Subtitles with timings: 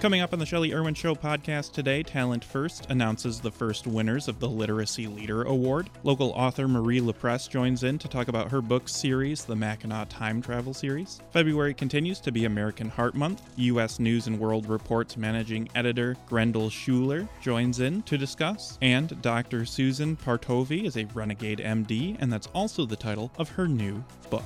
[0.00, 4.28] Coming up on the Shelley Irwin Show podcast today, Talent First announces the first winners
[4.28, 5.90] of the Literacy Leader Award.
[6.04, 10.40] Local author Marie LaPres joins in to talk about her book series, the Mackinac Time
[10.40, 11.20] Travel Series.
[11.32, 13.42] February continues to be American Heart Month.
[13.56, 14.00] U.S.
[14.00, 18.78] News and World Report's managing editor Gretel Schueller joins in to discuss.
[18.80, 19.66] And Dr.
[19.66, 24.44] Susan Partovi is a renegade MD, and that's also the title of her new book.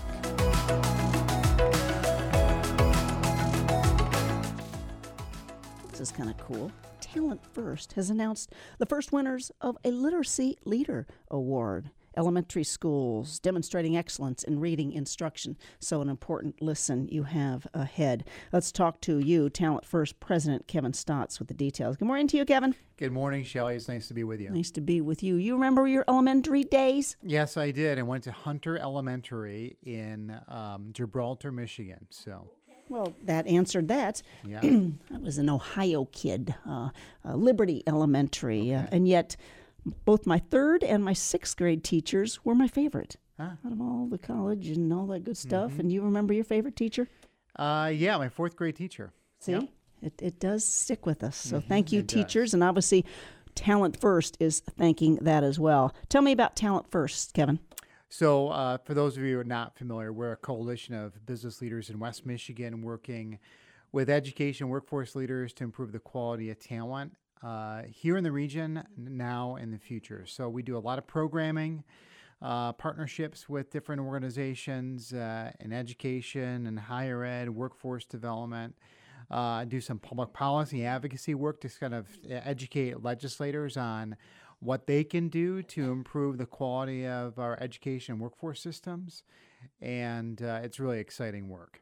[6.05, 6.71] Is kind of cool.
[7.01, 11.93] Talent First has announced the first winners of a Literacy Leader Award.
[12.15, 15.57] Elementary schools demonstrating excellence in reading instruction.
[15.79, 18.29] So, an important listen you have ahead.
[18.53, 21.97] Let's talk to you, Talent First President Kevin Stotts, with the details.
[21.97, 22.75] Good morning to you, Kevin.
[22.99, 23.75] Good morning, Shelley.
[23.75, 24.51] It's nice to be with you.
[24.51, 25.37] Nice to be with you.
[25.37, 27.17] You remember your elementary days?
[27.23, 27.99] Yes, I did.
[27.99, 32.07] I went to Hunter Elementary in um, Gibraltar, Michigan.
[32.11, 32.51] So
[32.89, 34.23] well, that answered that.
[34.47, 34.61] Yeah.
[35.15, 36.91] I was an Ohio kid, uh,
[37.25, 38.87] uh, Liberty Elementary, uh, okay.
[38.87, 39.37] uh, and yet
[40.05, 43.51] both my third and my sixth grade teachers were my favorite huh.
[43.65, 45.73] out of all the college and all that good stuff.
[45.73, 45.81] Mm-hmm.
[45.81, 47.09] And you remember your favorite teacher?
[47.57, 49.13] Uh, yeah, my fourth grade teacher.
[49.41, 49.69] See, yep.
[50.03, 51.37] it, it does stick with us.
[51.37, 51.69] So mm-hmm.
[51.69, 52.49] thank you, it teachers.
[52.51, 52.55] Does.
[52.55, 53.05] And obviously,
[53.55, 55.95] Talent First is thanking that as well.
[56.09, 57.61] Tell me about Talent First, Kevin.
[58.17, 61.61] So, uh, for those of you who are not familiar, we're a coalition of business
[61.61, 63.41] leaders in West Michigan working
[63.91, 68.85] with education workforce leaders to improve the quality of talent uh, here in the region,
[68.97, 70.27] now and in the future.
[70.27, 71.83] So, we do a lot of programming,
[72.41, 78.77] uh, partnerships with different organizations uh, in education and higher ed, workforce development.
[79.29, 84.17] Uh, do some public policy advocacy work to kind of educate legislators on
[84.65, 89.23] what they can do to improve the quality of our education and workforce systems.
[89.81, 91.81] And uh, it's really exciting work.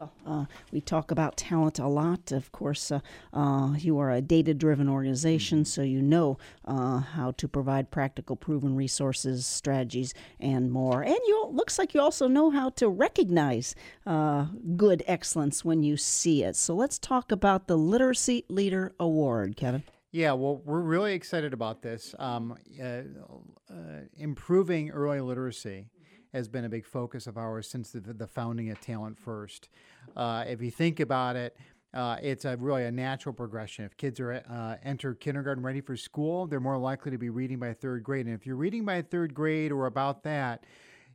[0.00, 2.32] Well, uh, we talk about talent a lot.
[2.32, 3.00] Of course, uh,
[3.34, 8.34] uh, you are a data driven organization, so you know uh, how to provide practical,
[8.34, 11.02] proven resources, strategies, and more.
[11.02, 13.74] And you looks like you also know how to recognize
[14.06, 16.56] uh, good excellence when you see it.
[16.56, 19.82] So let's talk about the Literacy Leader Award, Kevin.
[20.12, 22.16] Yeah, well, we're really excited about this.
[22.18, 23.74] Um, uh, uh,
[24.16, 25.86] improving early literacy
[26.32, 29.68] has been a big focus of ours since the, the founding of Talent First.
[30.16, 31.56] Uh, if you think about it,
[31.94, 33.84] uh, it's a really a natural progression.
[33.84, 37.58] If kids are uh, enter kindergarten ready for school, they're more likely to be reading
[37.58, 38.26] by third grade.
[38.26, 40.64] And if you're reading by third grade or about that,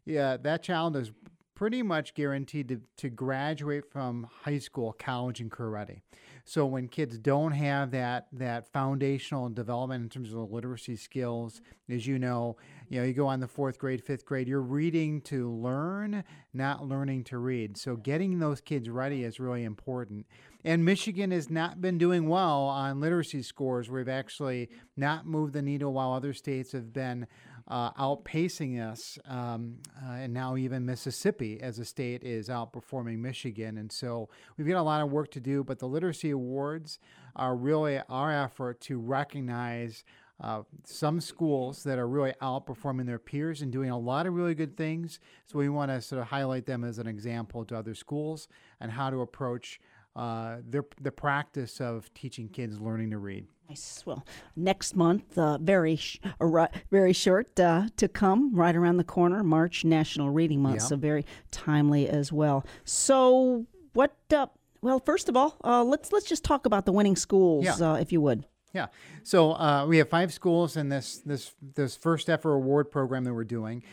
[0.06, 1.12] yeah, that child is
[1.54, 6.02] pretty much guaranteed to, to graduate from high school, college, and career ready.
[6.48, 11.60] So when kids don't have that that foundational development in terms of the literacy skills,
[11.90, 12.56] as you know,
[12.88, 16.24] you know, you go on the fourth grade, fifth grade, you're reading to learn,
[16.54, 17.78] not learning to read.
[17.78, 20.28] So getting those kids ready is really important.
[20.64, 23.90] And Michigan has not been doing well on literacy scores.
[23.90, 27.26] We've actually not moved the needle while other states have been
[27.68, 29.18] uh, outpacing us.
[29.26, 33.78] Um, uh, and now even Mississippi as a state is outperforming Michigan.
[33.78, 37.00] And so we've got a lot of work to do, but the Literacy Awards
[37.36, 40.04] are really our effort to recognize.
[40.38, 44.54] Uh, some schools that are really outperforming their peers and doing a lot of really
[44.54, 45.22] good things.
[45.46, 48.50] So we want to sort of highlight them as an example to other schools
[48.82, 49.80] and how to approach
[50.16, 53.46] uh, their, the practice of teaching kids learning to read.
[53.70, 54.04] Nice.
[54.06, 54.24] Well,
[54.56, 59.44] next month, uh, very sh- uh, very short uh, to come, right around the corner,
[59.44, 60.88] March National Reading Month, yeah.
[60.88, 62.66] so very timely as well.
[62.84, 64.16] So, what?
[64.32, 64.48] Uh,
[64.82, 67.74] well, first of all, uh, let's let's just talk about the winning schools, yeah.
[67.74, 68.46] Uh, if you would.
[68.72, 68.88] Yeah.
[69.24, 73.46] So we have five schools in this this this first ever award program that we're
[73.46, 73.84] doing.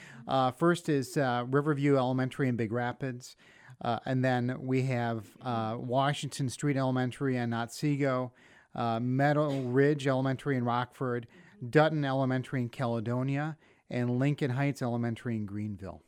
[0.59, 3.37] first is Riverview Elementary in Big Rapids.
[3.83, 8.33] And then we have Washington Street Elementary and Otsego,
[8.75, 11.27] uh, Meadow Ridge Elementary in Rockford,
[11.69, 13.57] Dutton Elementary in Caledonia,
[13.91, 16.03] and Lincoln Heights Elementary in Greenville.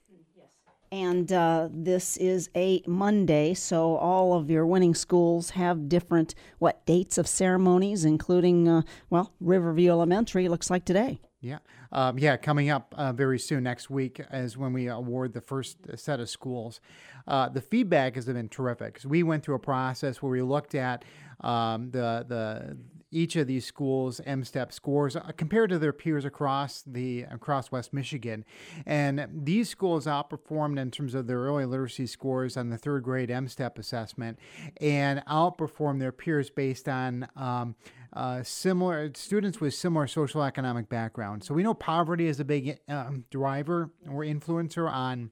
[0.90, 6.86] And uh, this is a Monday, so all of your winning schools have different what
[6.86, 10.48] dates of ceremonies, including uh, well Riverview Elementary.
[10.48, 11.20] Looks like today.
[11.44, 11.58] Yeah,
[11.92, 15.76] um, yeah, coming up uh, very soon next week is when we award the first
[15.96, 16.80] set of schools.
[17.28, 19.00] Uh, the feedback has been terrific.
[19.00, 21.04] So we went through a process where we looked at
[21.40, 22.78] um, the the
[23.10, 27.92] each of these schools M-STEP scores uh, compared to their peers across the across West
[27.92, 28.44] Michigan,
[28.86, 33.30] and these schools outperformed in terms of their early literacy scores on the third grade
[33.30, 34.38] M-STEP assessment,
[34.80, 37.76] and outperformed their peers based on um,
[38.14, 41.44] uh, similar students with similar social economic background.
[41.44, 45.30] So we know poverty is a big um, driver or influencer on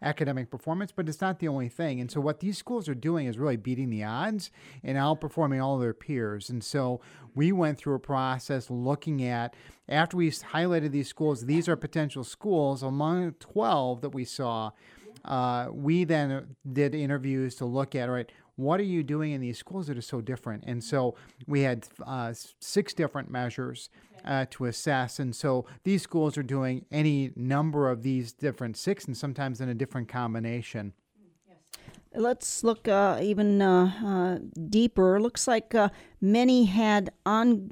[0.00, 2.00] academic performance, but it's not the only thing.
[2.00, 4.50] And so, what these schools are doing is really beating the odds
[4.84, 6.48] and outperforming all their peers.
[6.50, 7.00] And so,
[7.34, 9.54] we went through a process looking at
[9.88, 14.70] after we highlighted these schools, these are potential schools among 12 that we saw.
[15.24, 19.56] Uh, we then did interviews to look at, right, what are you doing in these
[19.56, 20.64] schools that are so different?
[20.66, 21.14] And so
[21.46, 23.88] we had uh, six different measures
[24.24, 25.20] uh, to assess.
[25.20, 29.68] And so these schools are doing any number of these different six and sometimes in
[29.68, 30.92] a different combination.
[32.14, 34.38] Let's look uh, even uh, uh,
[34.68, 35.20] deeper.
[35.20, 35.90] Looks like uh,
[36.20, 37.70] many had on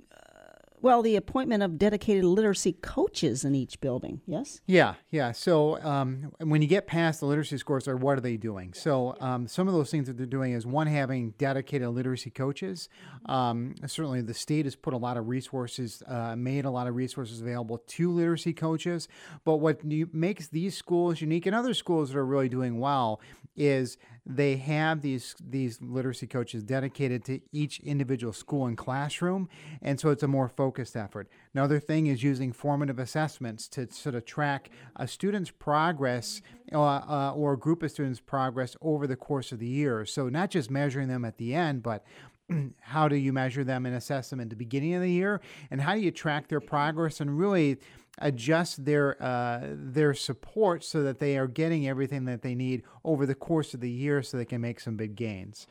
[0.80, 4.60] well, the appointment of dedicated literacy coaches in each building, yes?
[4.66, 5.32] Yeah, yeah.
[5.32, 8.74] So um, when you get past the literacy scores, or what are they doing?
[8.74, 12.88] So um, some of those things that they're doing is one, having dedicated literacy coaches.
[13.26, 16.94] Um, certainly, the state has put a lot of resources, uh, made a lot of
[16.94, 19.08] resources available to literacy coaches.
[19.44, 23.20] But what makes these schools unique and other schools that are really doing well
[23.56, 23.96] is
[24.26, 29.48] they have these these literacy coaches dedicated to each individual school and classroom,
[29.80, 31.28] and so it's a more focused effort.
[31.54, 36.40] Another thing is using formative assessments to sort of track a student's progress
[36.72, 40.04] uh, uh, or a group of students' progress over the course of the year.
[40.04, 42.04] So not just measuring them at the end, but
[42.80, 45.40] how do you measure them and assess them at the beginning of the year,
[45.70, 47.78] and how do you track their progress and really
[48.18, 53.26] adjust their uh, their support so that they are getting everything that they need over
[53.26, 55.66] the course of the year so they can make some big gains.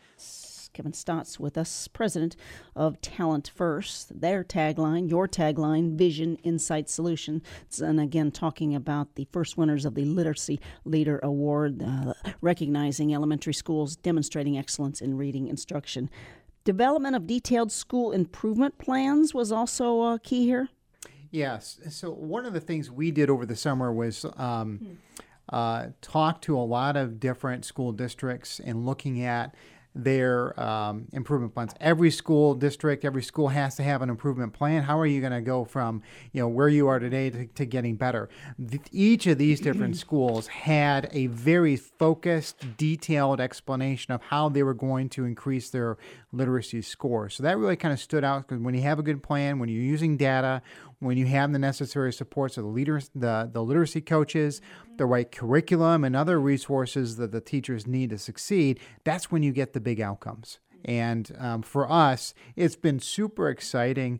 [0.75, 2.35] Kevin Stotts with us, president
[2.75, 4.19] of Talent First.
[4.19, 7.41] Their tagline, your tagline, Vision, Insight, Solution.
[7.81, 13.53] And again, talking about the first winners of the Literacy Leader Award, uh, recognizing elementary
[13.53, 16.09] schools demonstrating excellence in reading instruction.
[16.65, 20.67] Development of detailed school improvement plans was also uh, key here.
[21.31, 21.79] Yes.
[21.89, 24.93] So one of the things we did over the summer was um, hmm.
[25.49, 29.55] uh, talk to a lot of different school districts and looking at
[29.95, 31.73] their um, improvement plans.
[31.79, 34.83] Every school district, every school has to have an improvement plan.
[34.83, 36.03] How are you going to go from
[36.33, 38.29] you know where you are today to, to getting better?
[38.59, 44.63] The, each of these different schools had a very focused, detailed explanation of how they
[44.63, 45.97] were going to increase their
[46.33, 47.29] literacy score.
[47.29, 49.69] So that really kind of stood out because when you have a good plan, when
[49.69, 50.61] you're using data,
[50.99, 54.61] when you have the necessary supports of the leaders, the, the literacy coaches,
[54.97, 59.51] the right curriculum, and other resources that the teachers need to succeed, that's when you
[59.51, 60.59] get the big outcomes.
[60.83, 64.19] And um, for us, it's been super exciting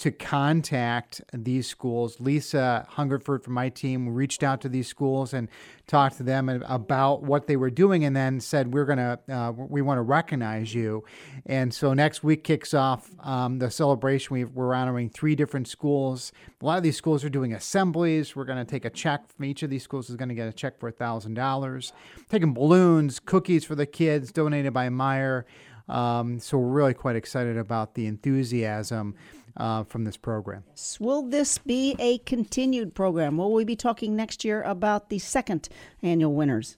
[0.00, 2.20] to contact these schools.
[2.20, 5.48] Lisa Hungerford from my team reached out to these schools and
[5.86, 9.82] talked to them about what they were doing, and then said, "We're gonna, uh, we
[9.82, 11.04] want to recognize you."
[11.46, 14.34] And so next week kicks off um, the celebration.
[14.34, 16.32] we are honoring three different schools.
[16.60, 18.34] A lot of these schools are doing assemblies.
[18.34, 20.10] We're to take a check from each of these schools.
[20.10, 21.92] Is to get a check for a thousand dollars.
[22.28, 25.44] Taking balloons, cookies for the kids, donated by Meijer.
[25.90, 29.16] Um, so we're really quite excited about the enthusiasm
[29.56, 30.64] uh, from this program.
[30.98, 33.36] Will this be a continued program?
[33.36, 35.68] Will we be talking next year about the second
[36.02, 36.76] annual winners?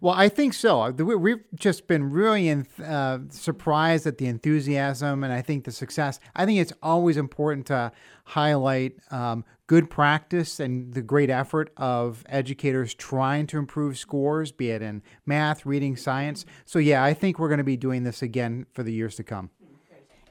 [0.00, 0.90] Well, I think so.
[0.90, 6.20] We've just been really in, uh, surprised at the enthusiasm and I think the success.
[6.34, 7.92] I think it's always important to
[8.24, 14.70] highlight um, good practice and the great effort of educators trying to improve scores, be
[14.70, 16.44] it in math, reading, science.
[16.64, 19.24] So, yeah, I think we're going to be doing this again for the years to
[19.24, 19.50] come.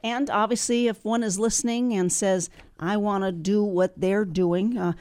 [0.04, 4.76] And obviously, if one is listening and says, I want to do what they're doing,
[4.76, 4.92] uh,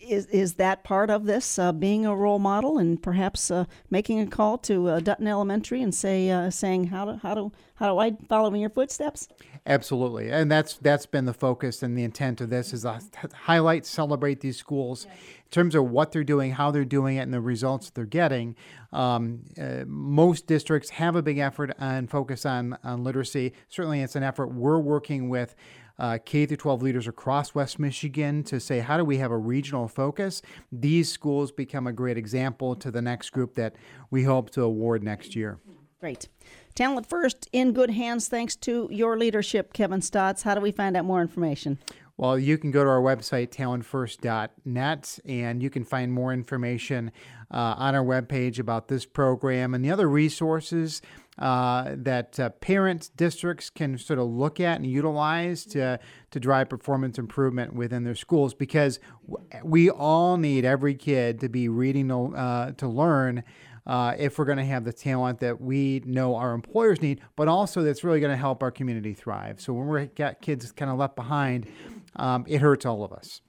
[0.00, 4.18] is, is that part of this, uh, being a role model and perhaps uh, making
[4.18, 7.92] a call to uh, Dutton Elementary and say, uh, saying, how do, how, do, how
[7.92, 9.28] do I follow in your footsteps?
[9.64, 13.00] Absolutely, and that's that's been the focus and the intent of this is to
[13.34, 15.06] highlight, celebrate these schools
[15.48, 18.54] in terms of what they're doing, how they're doing it, and the results they're getting.
[18.92, 23.54] Um, uh, most districts have a big effort and focus on on literacy.
[23.68, 25.54] Certainly, it's an effort we're working with.
[25.98, 29.36] Uh, K through 12 leaders across West Michigan to say, how do we have a
[29.36, 30.42] regional focus?
[30.70, 33.74] These schools become a great example to the next group that
[34.08, 35.58] we hope to award next year.
[35.98, 36.28] Great.
[36.76, 40.42] Talent First in good hands thanks to your leadership, Kevin Stotts.
[40.42, 41.78] How do we find out more information?
[42.18, 47.12] Well, you can go to our website, talentfirst.net, and you can find more information
[47.48, 51.00] uh, on our webpage about this program and the other resources
[51.38, 56.00] uh, that uh, parents, districts can sort of look at and utilize to,
[56.32, 58.98] to drive performance improvement within their schools because
[59.62, 63.44] we all need every kid to be reading to, uh, to learn
[63.86, 67.46] uh, if we're going to have the talent that we know our employers need, but
[67.46, 69.60] also that's really going to help our community thrive.
[69.60, 71.66] So when we get kids kind of left behind,
[72.18, 73.40] um, it hurts all of us.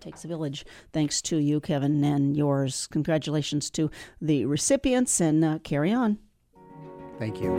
[0.00, 0.64] takes a village.
[0.92, 2.86] Thanks to you, Kevin, and yours.
[2.88, 6.18] Congratulations to the recipients, and uh, carry on.
[7.18, 7.52] Thank you.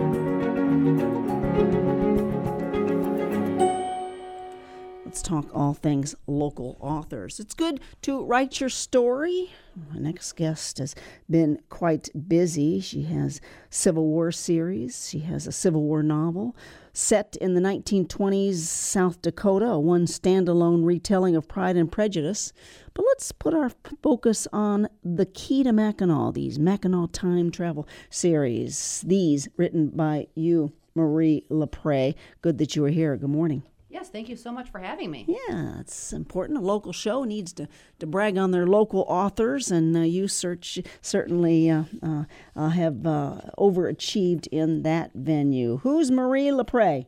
[5.13, 7.39] Let's talk all things local authors.
[7.39, 9.51] It's good to write your story.
[9.93, 10.96] My next guest has
[11.29, 12.79] been quite busy.
[12.79, 13.39] She has
[13.70, 15.08] Civil War series.
[15.08, 16.55] She has a Civil War novel
[16.93, 22.51] set in the 1920s South Dakota, a one standalone retelling of Pride and Prejudice.
[22.96, 23.70] But let's put our
[24.01, 29.03] focus on The Key to Mackinac, these Mackinac time travel series.
[29.05, 32.15] These written by you, Marie LaPres.
[32.41, 33.15] Good that you are here.
[33.15, 33.62] Good morning.
[33.94, 35.26] Yes, thank you so much for having me.
[35.28, 36.58] Yeah, it's important.
[36.58, 37.68] A local show needs to,
[38.00, 42.24] to brag on their local authors, and uh, you search certainly uh, uh,
[42.56, 45.78] uh have uh, overachieved in that venue.
[45.78, 47.06] Who's Marie LaPres?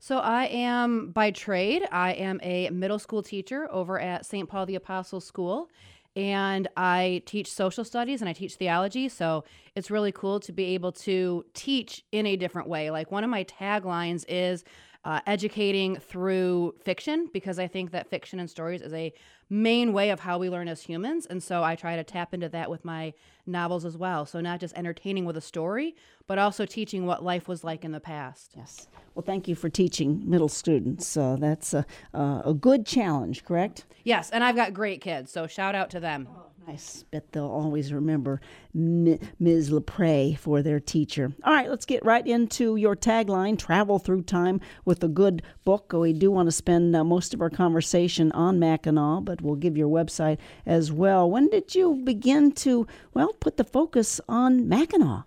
[0.00, 1.86] So I am by trade.
[1.92, 4.48] I am a middle school teacher over at St.
[4.48, 5.70] Paul the Apostle School,
[6.16, 9.08] and I teach social studies and I teach theology.
[9.08, 9.44] So
[9.76, 12.90] it's really cool to be able to teach in a different way.
[12.90, 14.64] Like one of my taglines is
[15.04, 19.12] uh, educating through fiction because I think that fiction and stories is a
[19.48, 21.26] main way of how we learn as humans.
[21.26, 23.14] And so I try to tap into that with my
[23.46, 24.26] novels as well.
[24.26, 27.92] So not just entertaining with a story, but also teaching what life was like in
[27.92, 28.52] the past.
[28.56, 28.88] Yes.
[29.14, 31.16] Well, thank you for teaching middle students.
[31.16, 33.86] Uh, that's a, uh, a good challenge, correct?
[34.04, 36.28] Yes, and I've got great kids, so shout out to them.
[36.68, 36.78] I
[37.10, 38.40] bet they'll always remember
[38.74, 39.70] Ms.
[39.70, 41.32] LaPres for their teacher.
[41.42, 45.92] All right, let's get right into your tagline travel through time with a good book.
[45.92, 49.76] We do want to spend uh, most of our conversation on Mackinac, but we'll give
[49.76, 51.30] your website as well.
[51.30, 55.24] When did you begin to, well, put the focus on Mackinac?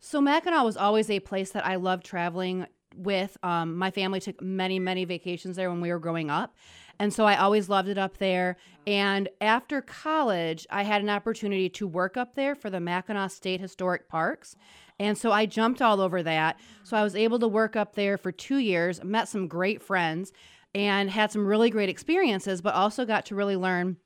[0.00, 3.36] So, Mackinac was always a place that I loved traveling with.
[3.42, 6.54] Um, my family took many, many vacations there when we were growing up.
[7.00, 8.58] And so I always loved it up there.
[8.86, 13.60] And after college, I had an opportunity to work up there for the Mackinac State
[13.60, 14.54] Historic Parks.
[14.98, 16.60] And so I jumped all over that.
[16.84, 20.30] So I was able to work up there for two years, met some great friends,
[20.74, 23.96] and had some really great experiences, but also got to really learn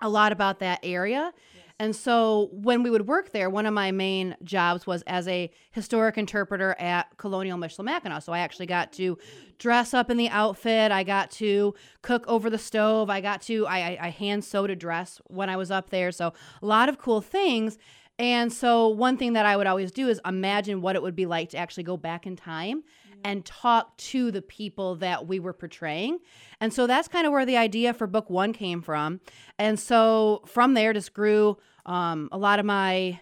[0.00, 1.32] a lot about that area
[1.78, 5.50] and so when we would work there, one of my main jobs was as a
[5.70, 8.22] historic interpreter at Colonial Michilimackinac.
[8.22, 9.18] So I actually got to
[9.58, 10.92] dress up in the outfit.
[10.92, 13.10] I got to cook over the stove.
[13.10, 16.12] I got to I, I hand sewed a dress when I was up there.
[16.12, 17.78] So a lot of cool things.
[18.18, 21.26] And so one thing that I would always do is imagine what it would be
[21.26, 22.84] like to actually go back in time
[23.24, 26.18] and talk to the people that we were portraying.
[26.60, 29.20] And so that's kind of where the idea for book one came from.
[29.58, 33.20] And so from there just grew um, a lot of my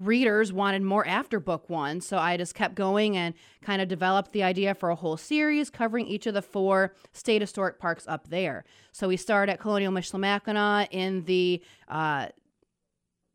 [0.00, 2.00] readers wanted more after book one.
[2.00, 5.70] So I just kept going and kind of developed the idea for a whole series
[5.70, 8.64] covering each of the four state historic parks up there.
[8.92, 12.28] So we started at Colonial Michilimackinac in the uh,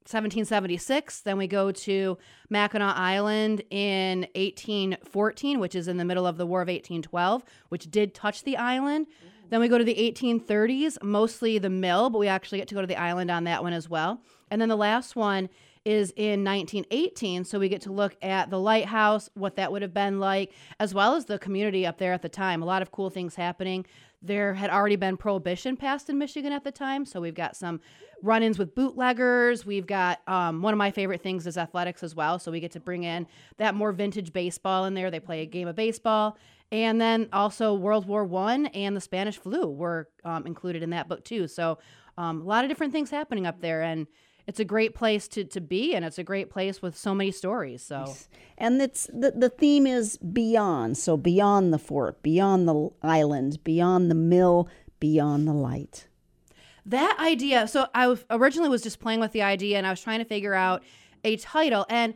[0.04, 1.22] 1776.
[1.22, 2.18] Then we go to
[2.50, 7.90] Mackinac Island in 1814, which is in the middle of the War of 1812, which
[7.90, 9.08] did touch the island.
[9.50, 12.82] Then we go to the 1830s, mostly the mill, but we actually get to go
[12.82, 14.22] to the island on that one as well.
[14.50, 15.50] And then the last one
[15.86, 17.44] is in 1918.
[17.44, 20.94] So we get to look at the lighthouse, what that would have been like, as
[20.94, 22.62] well as the community up there at the time.
[22.62, 23.86] A lot of cool things happening.
[24.22, 27.06] There had already been prohibition passed in Michigan at the time.
[27.06, 27.82] So we've got some
[28.22, 29.66] run ins with bootleggers.
[29.66, 32.40] We've got um, one of my favorite things is athletics as well.
[32.40, 35.12] So we get to bring in that more vintage baseball in there.
[35.12, 36.38] They play a game of baseball.
[36.72, 41.10] And then also World War One and the Spanish flu were um, included in that
[41.10, 41.48] book too.
[41.50, 41.78] So
[42.18, 43.82] um, a lot of different things happening up there.
[43.82, 44.08] And
[44.48, 47.32] it's a great place to, to be and it's a great place with so many
[47.32, 48.16] stories so.
[48.58, 54.12] And it's the, the theme is beyond so beyond the fort beyond the island beyond
[54.12, 54.68] the mill
[55.00, 56.08] beyond the light.
[56.86, 60.20] That idea so i originally was just playing with the idea and i was trying
[60.20, 60.84] to figure out
[61.24, 62.14] a title and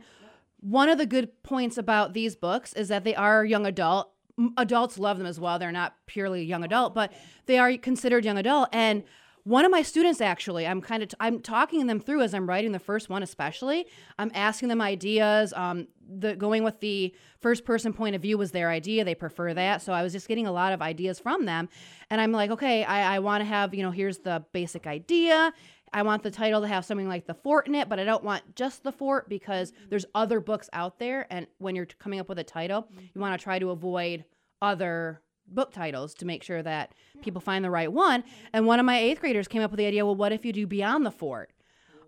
[0.60, 4.12] one of the good points about these books is that they are young adult
[4.56, 5.58] adults love them as well.
[5.58, 7.12] They're not purely young adult but
[7.46, 9.04] they are considered young adult and
[9.48, 12.46] one of my students actually i'm kind of t- i'm talking them through as i'm
[12.46, 13.86] writing the first one especially.
[14.18, 18.50] I'm asking them ideas um, the going with the first person point of view was
[18.50, 19.80] their idea they prefer that.
[19.80, 21.68] So i was just getting a lot of ideas from them.
[22.10, 25.52] And i'm like okay i, I want to have you know here's the basic idea.
[25.90, 28.22] I want the title to have something like the fort in it, but I don't
[28.22, 31.26] want just the fort because there's other books out there.
[31.30, 34.24] And when you're coming up with a title, you want to try to avoid
[34.60, 35.22] other
[35.54, 38.24] book titles to make sure that people find the right one.
[38.52, 40.52] And one of my eighth graders came up with the idea, well, what if you
[40.52, 41.50] do Beyond the Fort?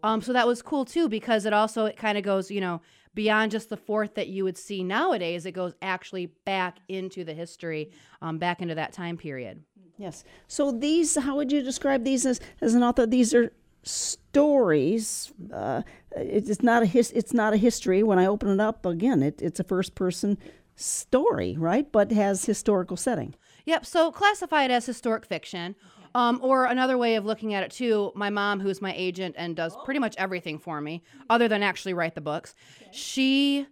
[0.02, 2.80] Um, so that was cool too because it also it kind of goes, you know,
[3.14, 5.44] beyond just the fort that you would see nowadays.
[5.46, 7.90] It goes actually back into the history,
[8.22, 9.62] um, back into that time period.
[9.98, 10.24] Yes.
[10.48, 13.04] So these, how would you describe these as, as an author?
[13.04, 15.32] These are stories.
[15.52, 15.82] Uh,
[16.16, 18.02] it's not a his, It's not a history.
[18.02, 20.38] When I open it up again, it, it's a first person
[20.80, 21.90] story, right?
[21.90, 23.34] But has historical setting.
[23.66, 23.86] Yep.
[23.86, 25.76] So classify it as historic fiction.
[26.12, 29.54] Um, or another way of looking at it too, my mom, who's my agent and
[29.54, 32.56] does pretty much everything for me, other than actually write the books,
[32.90, 33.64] she,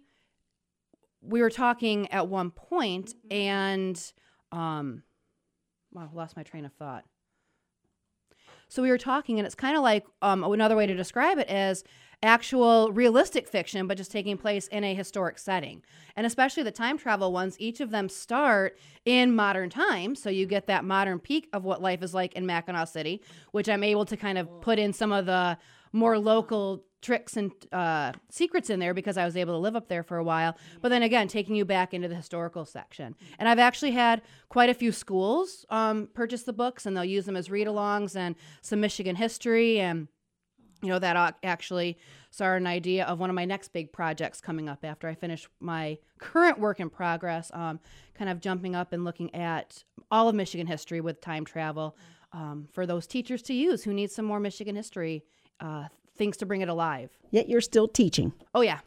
[1.21, 4.01] we were talking at one point, and
[4.53, 5.03] um,
[5.91, 7.03] wow, lost my train of thought.
[8.69, 11.49] So we were talking, and it's kind of like um, another way to describe it
[11.49, 11.83] is
[12.21, 15.81] actual realistic fiction, but just taking place in a historic setting.
[16.15, 20.21] And especially the time travel ones, each of them start in modern times.
[20.21, 23.21] So you get that modern peek of what life is like in Mackinaw City,
[23.51, 25.57] which I'm able to kind of put in some of the
[25.91, 29.87] more local tricks and uh, secrets in there because I was able to live up
[29.87, 30.57] there for a while.
[30.81, 33.15] But then again, taking you back into the historical section.
[33.37, 37.25] And I've actually had quite a few schools um, purchase the books and they'll use
[37.25, 40.07] them as read alongs and some Michigan history and
[40.81, 41.97] you know that actually
[42.31, 45.47] started an idea of one of my next big projects coming up after i finish
[45.59, 47.79] my current work in progress um,
[48.13, 51.97] kind of jumping up and looking at all of michigan history with time travel
[52.31, 55.23] um, for those teachers to use who need some more michigan history
[55.59, 55.85] uh,
[56.15, 58.79] things to bring it alive yet you're still teaching oh yeah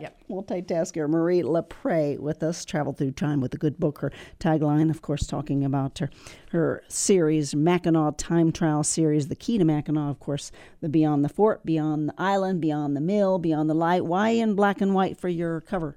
[0.00, 0.18] Yep.
[0.28, 4.00] Multitasker Marie LaPres with us, Travel Through Time with a Good Book.
[4.00, 6.10] Her tagline, of course, talking about her,
[6.50, 11.28] her series, Mackinac Time Travel Series, The Key to Mackinac, of course, the Beyond the
[11.28, 14.04] Fort, Beyond the Island, Beyond the Mill, Beyond the Light.
[14.04, 15.96] Why in black and white for your cover?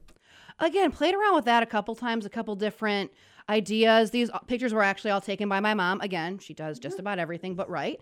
[0.59, 3.11] Again, played around with that a couple times, a couple different
[3.49, 4.11] ideas.
[4.11, 5.99] These pictures were actually all taken by my mom.
[6.01, 8.01] Again, she does just about everything but write.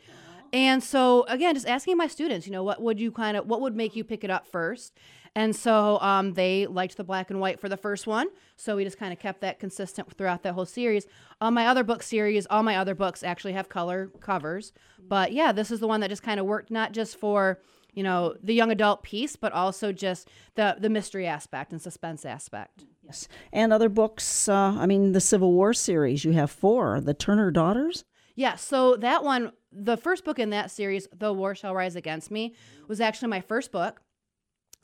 [0.53, 3.61] And so again, just asking my students, you know, what would you kind of what
[3.61, 4.93] would make you pick it up first?
[5.35, 8.27] And so um, they liked the black and white for the first one.
[8.55, 11.05] So we just kind of kept that consistent throughout that whole series.
[11.41, 14.73] On my other book series, all my other books actually have color covers.
[15.07, 17.59] But yeah, this is the one that just kind of worked not just for
[17.93, 22.25] you know the young adult piece, but also just the the mystery aspect and suspense
[22.25, 22.85] aspect.
[23.03, 24.47] Yes, and other books.
[24.47, 26.23] Uh, I mean, the Civil War series.
[26.23, 27.01] You have four.
[27.01, 28.05] The Turner Daughters.
[28.37, 32.29] Yeah, so that one, the first book in that series, The War Shall Rise Against
[32.29, 32.53] Me,
[32.87, 33.99] was actually my first book.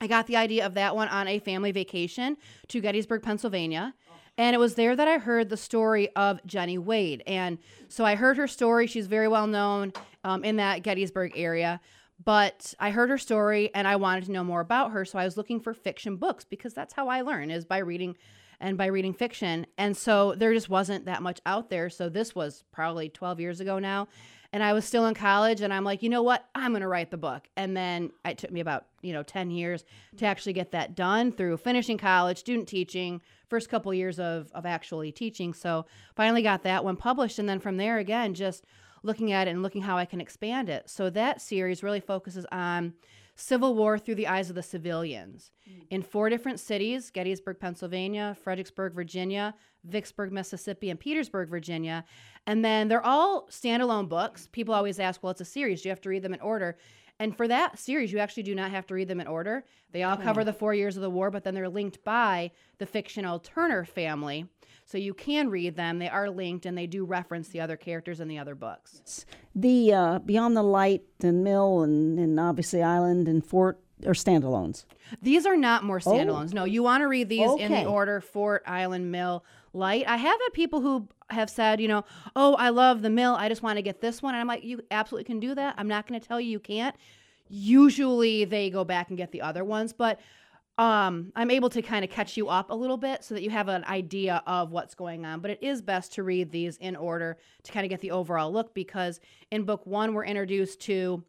[0.02, 2.38] I got the idea of that one on a family vacation
[2.70, 3.94] to Gettysburg, Pennsylvania.
[4.40, 7.22] And it was there that I heard the story of Jenny Wade.
[7.28, 8.88] And so I heard her story.
[8.88, 11.80] She's very well known um, in that Gettysburg area.
[12.26, 15.06] But I heard her story and I wanted to know more about her.
[15.06, 18.18] So I was looking for fiction books because that's how I learn is by reading
[18.60, 19.66] and by reading fiction.
[19.78, 21.90] And so there just wasn't that much out there.
[21.90, 24.08] So this was probably 12 years ago now
[24.54, 26.48] and I was still in college and I'm like, you know what?
[26.54, 27.50] I'm going to write the book.
[27.58, 29.84] And then it took me about, you know, 10 years
[30.18, 34.68] to actually get that done through finishing college, student teaching, first couple years of, of
[34.68, 35.56] actually teaching.
[35.56, 37.40] So finally got that one published.
[37.40, 38.64] And then from there, again, just
[39.02, 40.88] looking at it and looking how I can expand it.
[40.88, 42.94] So that series really focuses on
[43.36, 45.86] Civil War through the eyes of the civilians mm.
[45.90, 52.06] in four different cities Gettysburg, Pennsylvania, Fredericksburg, Virginia, Vicksburg, Mississippi, and Petersburg, Virginia.
[52.46, 54.48] And then they're all standalone books.
[54.52, 55.82] People always ask, well, it's a series.
[55.82, 56.78] Do you have to read them in order?
[57.20, 59.64] And for that series, you actually do not have to read them in order.
[59.92, 62.86] They all cover the four years of the war, but then they're linked by the
[62.86, 64.48] fictional Turner family.
[64.86, 66.00] So you can read them.
[66.00, 69.26] They are linked and they do reference the other characters in the other books.
[69.56, 74.86] The uh, Beyond the Light and Mill and, and obviously Island and Fort are standalones.
[75.22, 76.50] These are not more standalones.
[76.52, 76.58] Oh.
[76.58, 77.64] No, you want to read these okay.
[77.64, 80.06] in the order Fort, Island, Mill, Light.
[80.08, 83.36] I have had people who have said, you know, oh, I love the Mill.
[83.36, 84.34] I just want to get this one.
[84.34, 85.76] And I'm like, you absolutely can do that.
[85.78, 86.96] I'm not going to tell you you can't.
[87.50, 90.20] Usually they go back and get the other ones, but
[90.78, 93.52] um, I'm able to kind of catch you up a little bit so that you
[93.52, 95.40] have an idea of what's going on.
[95.40, 98.52] But it is best to read these in order to kind of get the overall
[98.52, 99.20] look because
[99.52, 101.24] in book one, we're introduced to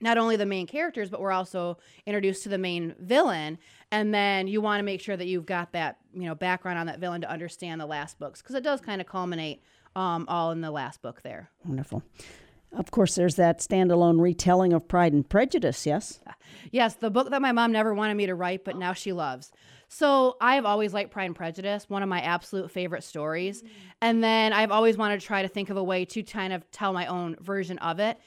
[0.00, 3.58] not only the main characters, but we're also introduced to the main villain.
[3.94, 6.86] And then you want to make sure that you've got that, you know, background on
[6.86, 9.62] that villain to understand the last books because it does kind of culminate
[9.94, 11.48] um, all in the last book there.
[11.64, 12.02] Wonderful.
[12.72, 16.20] Of course, there's that standalone retelling of Pride and Prejudice, yes?
[16.70, 19.52] Yes, the book that my mom never wanted me to write, but now she loves.
[19.88, 23.62] So I've always liked Pride and Prejudice, one of my absolute favorite stories.
[24.00, 26.68] And then I've always wanted to try to think of a way to kind of
[26.70, 28.18] tell my own version of it.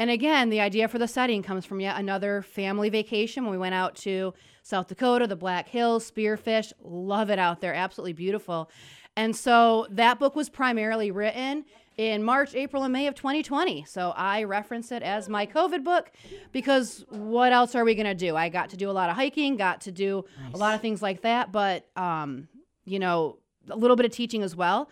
[0.00, 3.58] And again, the idea for the setting comes from yet another family vacation when we
[3.58, 4.32] went out to
[4.62, 6.72] South Dakota, the Black Hills, Spearfish.
[6.82, 8.70] Love it out there, absolutely beautiful.
[9.14, 11.66] And so that book was primarily written
[11.98, 13.84] in March, April, and May of 2020.
[13.84, 16.10] So I reference it as my COVID book
[16.50, 18.36] because what else are we going to do?
[18.36, 20.54] I got to do a lot of hiking, got to do nice.
[20.54, 22.48] a lot of things like that, but, um,
[22.86, 23.36] you know,
[23.68, 24.88] a little bit of teaching as well.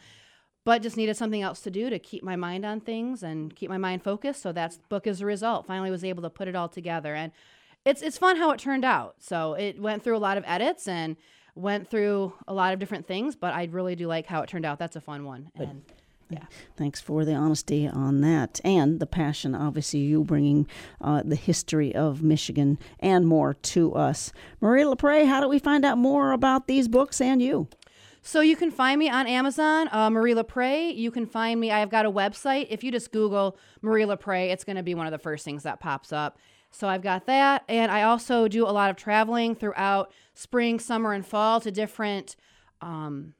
[0.68, 3.70] But just needed something else to do to keep my mind on things and keep
[3.70, 4.42] my mind focused.
[4.42, 5.66] So that's book as a result.
[5.66, 7.32] Finally was able to put it all together and
[7.86, 9.14] it's it's fun how it turned out.
[9.18, 11.16] So it went through a lot of edits and
[11.54, 14.66] went through a lot of different things, but I really do like how it turned
[14.66, 14.78] out.
[14.78, 15.50] That's a fun one.
[15.54, 15.84] And
[16.28, 16.44] yeah.
[16.76, 19.54] Thanks for the honesty on that and the passion.
[19.54, 20.66] Obviously, you bringing
[21.00, 24.32] uh, the history of Michigan and more to us.
[24.60, 27.68] Marie LaPres, how do we find out more about these books and you?
[28.22, 30.96] So you can find me on Amazon, uh, Marie LaPres.
[30.96, 31.70] You can find me.
[31.70, 32.66] I've got a website.
[32.70, 35.62] If you just Google Marie LaPres, it's going to be one of the first things
[35.62, 36.38] that pops up.
[36.70, 41.14] So I've got that, and I also do a lot of traveling throughout spring, summer,
[41.14, 42.36] and fall to different
[42.82, 43.32] um,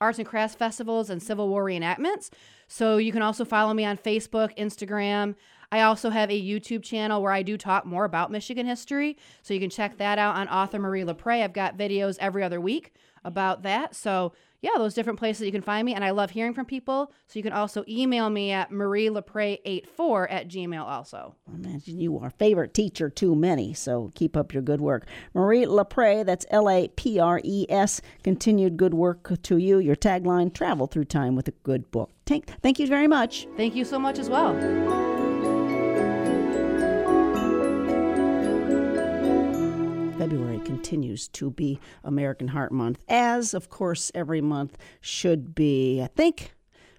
[0.00, 2.30] arts and crafts festivals and Civil War reenactments.
[2.66, 5.36] So you can also follow me on Facebook, Instagram.
[5.70, 9.16] I also have a YouTube channel where I do talk more about Michigan history.
[9.42, 11.42] So you can check that out on author Marie LaPres.
[11.42, 12.92] I've got videos every other week
[13.24, 13.94] about that.
[13.94, 14.32] So
[14.62, 15.92] yeah, those different places you can find me.
[15.92, 17.12] And I love hearing from people.
[17.26, 21.34] So you can also email me at marielepre84 at gmail also.
[21.50, 23.74] I imagine you are favorite teacher too many.
[23.74, 25.08] So keep up your good work.
[25.34, 28.00] Marie LaPres, that's L A P R E S.
[28.22, 29.78] Continued good work to you.
[29.80, 32.10] Your tagline, travel through time with a good book.
[32.24, 33.48] Thank, thank you very much.
[33.56, 35.21] Thank you so much as well.
[40.92, 46.02] Continues to be American Heart Month, as of course every month should be.
[46.02, 46.52] I think,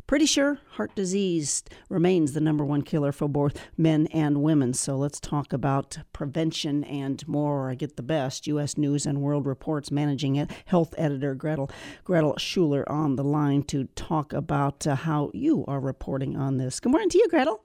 [0.08, 4.74] pretty sure, heart disease remains the number one killer for both men and women.
[4.74, 7.70] So let's talk about prevention and more.
[7.70, 8.48] I get the best.
[8.48, 8.80] U.S.
[8.80, 11.70] News and World Report's managing it, health editor Gretel
[12.04, 16.80] Gretel Schueller on the line to talk about uh, how you are reporting on this.
[16.80, 17.64] Good morning to you, Gretel.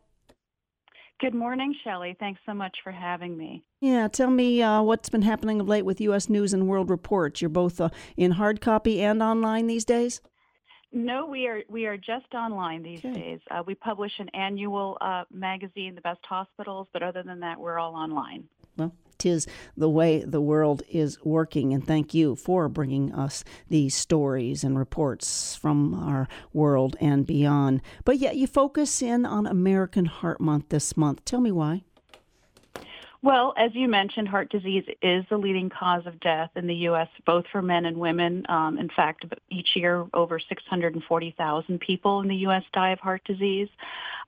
[1.21, 2.17] Good morning, Shelley.
[2.21, 3.65] Thanks so much for having me.
[3.81, 6.29] Yeah, tell me uh, what's been happening of late with U.S.
[6.29, 7.41] News and World Report.
[7.41, 10.21] You're both uh, in hard copy and online these days.
[10.93, 13.13] No, we are we are just online these okay.
[13.13, 13.41] days.
[13.51, 17.79] Uh, we publish an annual uh, magazine, The Best Hospitals, but other than that, we're
[17.79, 18.45] all online.
[18.77, 21.73] Well, tis the way the world is working.
[21.73, 27.83] And thank you for bringing us these stories and reports from our world and beyond.
[28.05, 31.25] But yet, you focus in on American Heart Month this month.
[31.25, 31.83] Tell me why.
[33.29, 37.09] Well, as you mentioned, heart disease is the leading cause of death in the U.S.,
[37.27, 38.43] both for men and women.
[38.49, 42.63] Um, in fact, each year, over 640,000 people in the U.S.
[42.73, 43.69] die of heart disease.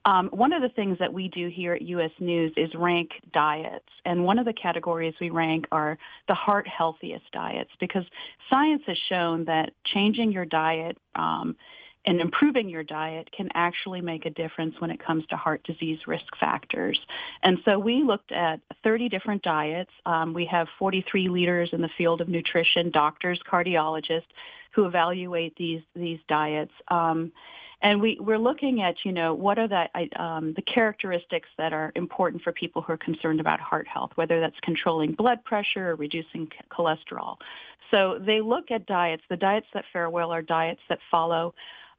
[0.05, 2.11] Um, one of the things that we do here at U.S.
[2.19, 3.89] News is rank diets.
[4.05, 8.03] And one of the categories we rank are the heart healthiest diets because
[8.51, 11.55] science has shown that changing your diet um,
[12.05, 15.99] and improving your diet can actually make a difference when it comes to heart disease
[16.07, 16.99] risk factors.
[17.43, 19.91] And so we looked at 30 different diets.
[20.05, 24.23] Um, we have 43 leaders in the field of nutrition, doctors, cardiologists,
[24.71, 26.71] who evaluate these these diets.
[26.87, 27.31] Um,
[27.83, 29.87] and we, we're looking at, you know, what are the,
[30.21, 34.39] um, the characteristics that are important for people who are concerned about heart health, whether
[34.39, 37.37] that's controlling blood pressure or reducing cholesterol.
[37.89, 39.23] So they look at diets.
[39.29, 41.55] The diets that fare well are diets that follow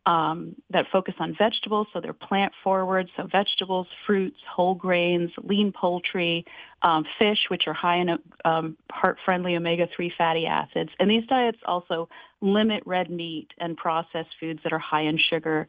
[0.06, 5.72] um, that focus on vegetables, so they're plant forward, so vegetables, fruits, whole grains, lean
[5.72, 6.44] poultry,
[6.82, 10.90] um, fish, which are high in um, heart-friendly omega-3 fatty acids.
[10.98, 12.08] And these diets also
[12.40, 15.68] limit red meat and processed foods that are high in sugar,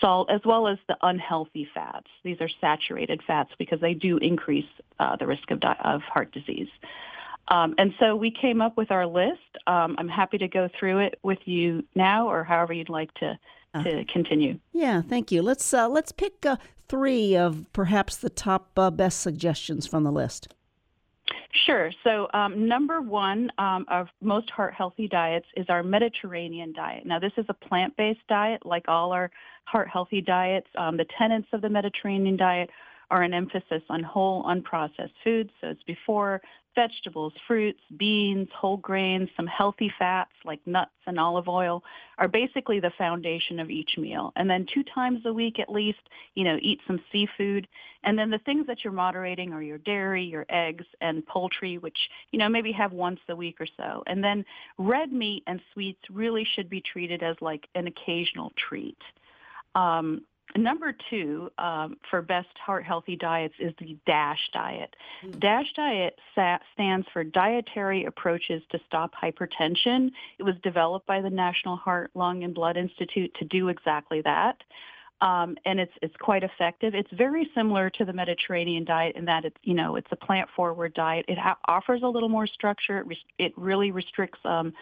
[0.00, 2.08] salt, as well as the unhealthy fats.
[2.24, 6.32] These are saturated fats because they do increase uh, the risk of, di- of heart
[6.32, 6.68] disease.
[7.48, 9.40] Um, and so we came up with our list.
[9.66, 13.38] Um, I'm happy to go through it with you now, or however you'd like to
[13.82, 14.58] to continue.
[14.72, 15.42] Yeah, thank you.
[15.42, 16.56] Let's uh, let's pick uh,
[16.88, 20.48] three of perhaps the top uh, best suggestions from the list.
[21.64, 21.90] Sure.
[22.04, 27.06] So, um, number one um, of most heart healthy diets is our Mediterranean diet.
[27.06, 29.30] Now, this is a plant based diet, like all our
[29.64, 30.66] heart healthy diets.
[30.76, 32.70] Um, the tenets of the Mediterranean diet
[33.10, 35.50] are an emphasis on whole, unprocessed foods.
[35.60, 36.40] So it's before
[36.76, 41.82] vegetables, fruits, beans, whole grains, some healthy fats like nuts and olive oil
[42.18, 44.32] are basically the foundation of each meal.
[44.36, 45.98] And then two times a week at least,
[46.34, 47.66] you know, eat some seafood.
[48.04, 51.98] And then the things that you're moderating are your dairy, your eggs, and poultry, which,
[52.30, 54.04] you know, maybe have once a week or so.
[54.06, 54.44] And then
[54.78, 58.98] red meat and sweets really should be treated as like an occasional treat.
[59.74, 60.22] Um,
[60.54, 64.94] Number two um, for best heart healthy diets is the DASH diet.
[65.24, 65.40] Mm.
[65.40, 70.10] DASH diet sa- stands for Dietary Approaches to Stop Hypertension.
[70.38, 74.62] It was developed by the National Heart, Lung, and Blood Institute to do exactly that.
[75.22, 76.94] Um, and it's it's quite effective.
[76.94, 80.48] It's very similar to the Mediterranean diet in that it's you know it's a plant
[80.54, 81.24] forward diet.
[81.26, 82.98] It ha- offers a little more structure.
[82.98, 84.74] It, res- it really restricts um,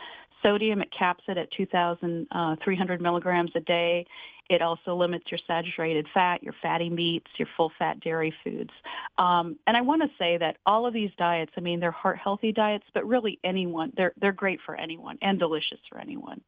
[0.44, 4.06] sodium, it caps it at 2,300 uh, milligrams a day.
[4.50, 8.70] It also limits your saturated fat, your fatty meats, your full fat dairy foods.
[9.16, 12.18] Um, and I want to say that all of these diets, I mean, they're heart
[12.18, 16.42] healthy diets, but really anyone, they're, they're great for anyone and delicious for anyone.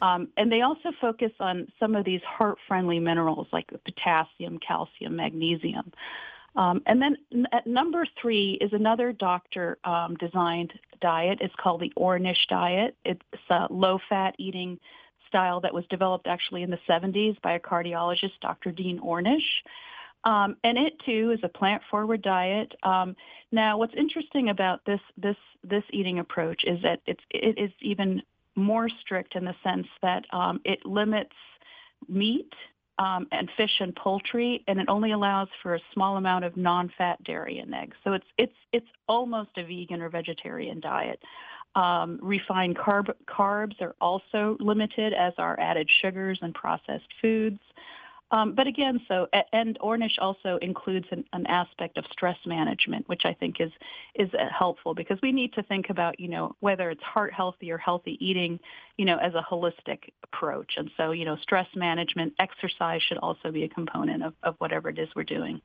[0.00, 5.16] Um, and they also focus on some of these heart friendly minerals like potassium, calcium,
[5.16, 5.92] magnesium.
[6.56, 7.16] Um, and then
[7.52, 11.38] at number three is another doctor um, designed diet.
[11.40, 12.96] It's called the Ornish diet.
[13.04, 14.78] It's a low fat eating
[15.28, 18.70] style that was developed actually in the 70s by a cardiologist, Dr.
[18.70, 19.42] Dean Ornish.
[20.22, 22.72] Um, and it too is a plant-forward diet.
[22.82, 23.14] Um,
[23.52, 28.22] now, what's interesting about this this this eating approach is that it's it is even
[28.56, 31.34] more strict in the sense that um, it limits
[32.08, 32.52] meat
[32.98, 37.22] um, and fish and poultry, and it only allows for a small amount of non-fat
[37.24, 37.96] dairy and eggs.
[38.04, 41.20] So it's it's it's almost a vegan or vegetarian diet.
[41.74, 47.58] Um, refined carb, carbs are also limited, as are added sugars and processed foods.
[48.30, 53.22] Um, but again, so and Ornish also includes an, an, aspect of stress management, which
[53.24, 53.70] I think is
[54.14, 57.70] is uh, helpful because we need to think about you know whether it's heart healthy
[57.70, 58.58] or healthy eating,
[58.96, 60.74] you know, as a holistic approach.
[60.76, 64.88] And so you know, stress management, exercise should also be a component of, of whatever
[64.88, 65.60] it is we're doing.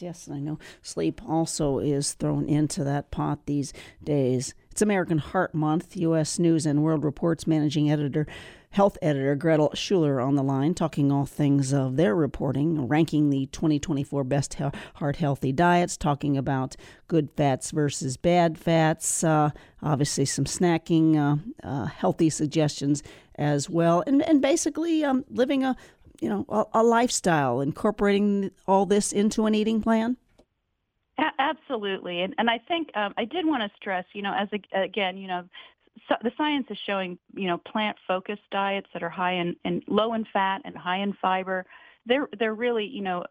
[0.00, 4.54] Yes, I know sleep also is thrown into that pot these days.
[4.70, 5.96] It's American Heart Month.
[5.96, 6.38] U.S.
[6.38, 8.26] News and World Report's managing editor,
[8.72, 13.46] health editor Gretel Schueller on the line, talking all things of their reporting, ranking the
[13.46, 14.56] 2024 best
[14.94, 16.74] heart healthy diets, talking about
[17.06, 19.50] good fats versus bad fats, uh,
[19.82, 23.02] obviously some snacking, uh, uh, healthy suggestions
[23.36, 25.76] as well, and, and basically um, living a
[26.20, 30.16] you know a, a lifestyle, incorporating all this into an eating plan?
[31.38, 34.80] Absolutely, and and I think um, I did want to stress, you know, as a,
[34.80, 35.44] again, you know,
[36.08, 40.14] so the science is showing, you know, plant-focused diets that are high in, in low
[40.14, 41.66] in fat and high in fiber.
[42.04, 43.24] They're they're really, you know,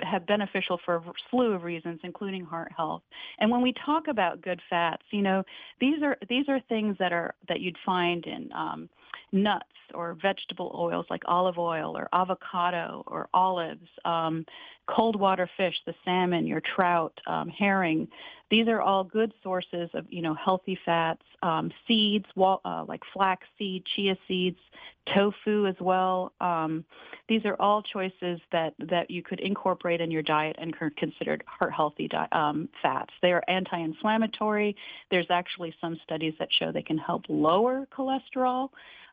[0.00, 3.02] have beneficial for a slew of reasons, including heart health.
[3.38, 5.44] And when we talk about good fats, you know,
[5.80, 8.88] these are these are things that are that you'd find in um,
[9.30, 14.44] nuts or vegetable oils like olive oil or avocado or olives, um,
[14.86, 18.08] cold water fish, the salmon, your trout, um, herring.
[18.50, 21.22] These are all good sources of you know healthy fats.
[21.42, 24.58] Um, seeds, uh, like flax seed, chia seeds,
[25.14, 26.32] tofu as well.
[26.40, 26.84] Um,
[27.28, 31.42] these are all choices that that you could incorporate in your diet and are considered
[31.46, 33.12] heart healthy di- um, fats.
[33.22, 34.76] They are anti-inflammatory.
[35.10, 38.70] There's actually some studies that show they can help lower cholesterol.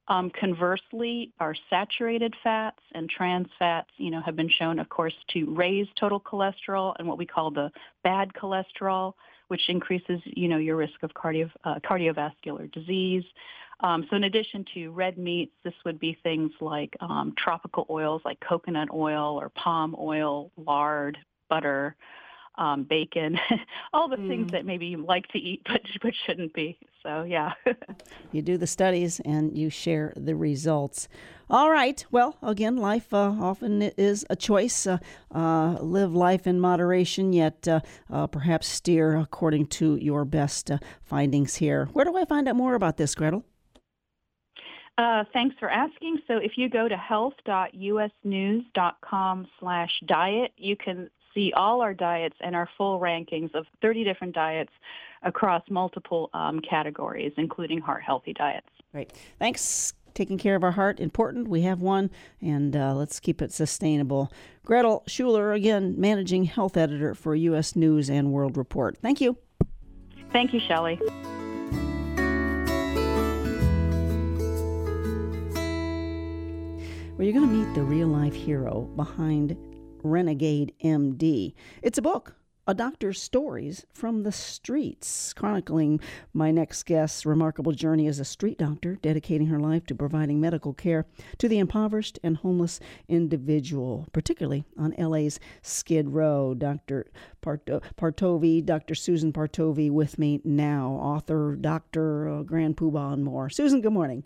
[0.09, 5.13] Um, conversely, our saturated fats and trans fats, you know, have been shown, of course,
[5.29, 7.71] to raise total cholesterol and what we call the
[8.03, 9.13] bad cholesterol,
[9.47, 13.23] which increases, you know, your risk of cardio, uh, cardiovascular disease.
[13.79, 18.21] Um, so in addition to red meats, this would be things like um, tropical oils
[18.25, 21.17] like coconut oil or palm oil, lard,
[21.49, 21.95] butter,
[22.55, 23.39] um, bacon,
[23.93, 24.27] all the mm.
[24.27, 26.77] things that maybe you like to eat but but shouldn't be.
[27.01, 27.53] So yeah.
[28.31, 31.07] you do the studies and you share the results.
[31.49, 32.03] All right.
[32.09, 34.87] Well, again, life uh, often is a choice.
[34.87, 34.97] Uh,
[35.33, 40.79] uh, live life in moderation, yet uh, uh, perhaps steer according to your best uh,
[41.01, 41.89] findings here.
[41.93, 43.43] Where do I find out more about this, Gretel?
[44.97, 46.19] Uh, thanks for asking.
[46.27, 52.55] So if you go to health.usnews.com slash diet, you can see all our diets and
[52.55, 54.71] our full rankings of 30 different diets
[55.23, 58.67] across multiple um, categories, including heart healthy diets.
[58.91, 59.13] Great.
[59.39, 59.93] Thanks.
[60.13, 61.47] Taking care of our heart, important.
[61.47, 64.31] We have one, and uh, let's keep it sustainable.
[64.63, 67.75] Gretel Schueller, again, managing health editor for U.S.
[67.75, 68.95] News and World Report.
[69.01, 69.37] Thank you.
[70.31, 70.99] Thank you, Shelley.
[77.17, 79.57] Well, you're going to meet the real life hero behind
[80.03, 81.53] Renegade MD.
[81.81, 82.35] It's a book,
[82.65, 85.99] a doctor's stories from the streets, chronicling
[86.33, 90.73] my next guest's remarkable journey as a street doctor, dedicating her life to providing medical
[90.73, 91.05] care
[91.39, 96.53] to the impoverished and homeless individual, particularly on LA's Skid Row.
[96.53, 97.07] Dr.
[97.41, 98.95] Parto- Partovi, Dr.
[98.95, 103.49] Susan Partovi, with me now, author, doctor, uh, Grand Poobah, and more.
[103.49, 104.23] Susan, good morning.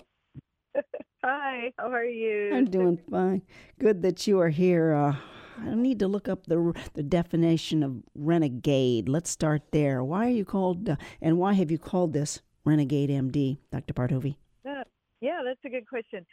[1.23, 2.53] Hi, how are you?
[2.53, 3.41] I'm doing fine.
[3.79, 4.93] Good that you are here.
[4.93, 5.15] Uh,
[5.57, 9.09] I need to look up the the definition of renegade.
[9.09, 10.03] Let's start there.
[10.03, 13.93] Why are you called, uh, and why have you called this Renegade MD, Dr.
[13.93, 14.35] Partovi?
[14.67, 14.83] Uh,
[15.21, 16.25] yeah, that's a good question.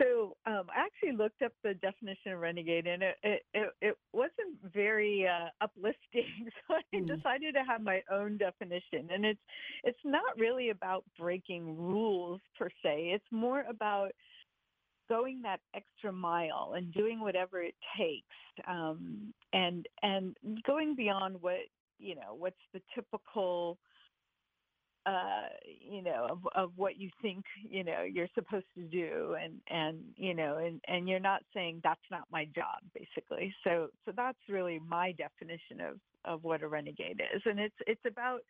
[0.00, 3.96] So um, I actually looked up the definition of renegade, and it it, it, it
[4.12, 6.48] wasn't very uh, uplifting.
[6.68, 7.06] So I Mm.
[7.06, 9.40] decided to have my own definition, and it's
[9.84, 13.12] it's not really about breaking rules per se.
[13.14, 14.10] It's more about
[15.08, 18.26] going that extra mile and doing whatever it takes,
[18.68, 20.36] um, and and
[20.66, 21.60] going beyond what
[21.98, 23.78] you know what's the typical
[25.06, 25.48] uh
[25.86, 29.98] you know of, of what you think you know you're supposed to do and and
[30.16, 33.54] you know and and you're not saying that's not my job basically.
[33.64, 37.42] So so that's really my definition of of what a renegade is.
[37.44, 38.40] And it's it's about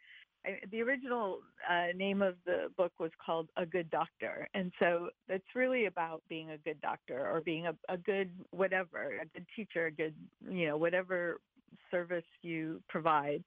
[0.70, 5.44] the original uh, name of the book was called a good doctor and so it's
[5.54, 9.86] really about being a good doctor or being a, a good whatever a good teacher
[9.86, 10.14] a good
[10.50, 11.38] you know whatever
[11.90, 13.42] service you provide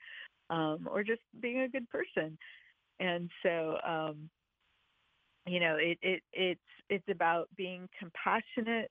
[0.50, 2.38] um, or just being a good person.
[3.00, 4.30] And so um,
[5.46, 8.90] you know it, it it's it's about being compassionate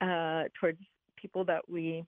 [0.00, 0.78] uh, towards
[1.16, 2.04] people that we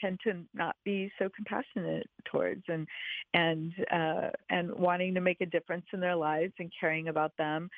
[0.00, 2.86] tend to not be so compassionate towards and
[3.34, 7.70] and uh, and wanting to make a difference in their lives and caring about them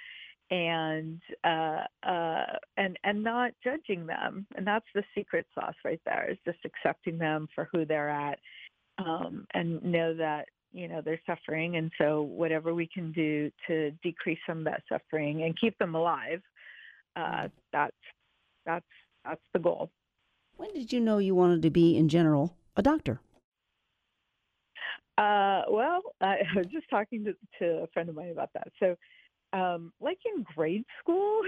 [0.50, 2.44] and uh, uh,
[2.76, 4.46] and and not judging them.
[4.56, 8.38] And that's the secret sauce right there is just accepting them for who they're at
[8.98, 11.76] um, and know that you know they're suffering.
[11.76, 15.94] And so whatever we can do to decrease some of that suffering and keep them
[15.94, 16.40] alive
[17.16, 17.96] uh, that's
[18.64, 18.86] that's
[19.24, 19.90] that's the goal
[20.62, 23.20] When did you know you wanted to be, in general, a doctor?
[25.18, 28.94] uh, well I was just talking to, to a friend of mine about that so
[29.52, 31.42] um, like in grade school